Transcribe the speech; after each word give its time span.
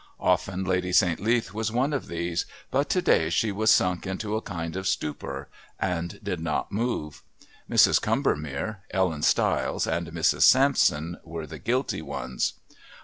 Often 0.19 0.63
Lady 0.63 0.91
St. 0.91 1.19
Leath 1.19 1.53
was 1.53 1.71
one 1.71 1.93
of 1.93 2.07
these, 2.07 2.47
but 2.71 2.89
to 2.89 3.03
day 3.03 3.29
she 3.29 3.51
was 3.51 3.69
sunk 3.69 4.07
into 4.07 4.35
a 4.35 4.41
kind 4.41 4.75
of 4.75 4.87
stupor 4.87 5.47
and 5.79 6.19
did 6.23 6.39
not 6.39 6.71
move. 6.71 7.21
Mrs. 7.69 8.01
Combermere, 8.01 8.79
Ellen 8.89 9.21
Stiles 9.21 9.85
and 9.85 10.07
Mrs. 10.07 10.41
Sampson 10.41 11.19
were 11.23 11.45
the 11.45 11.59
guilty 11.59 12.01
ones. 12.01 12.53